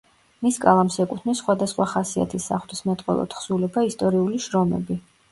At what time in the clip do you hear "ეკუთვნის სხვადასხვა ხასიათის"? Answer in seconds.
1.01-2.47